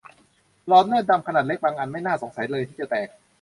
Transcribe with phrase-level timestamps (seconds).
[0.67, 3.07] หลอดเลือดดำขนาดเล็กบางอันไม่น่าสงสัยเลยที่จะแตก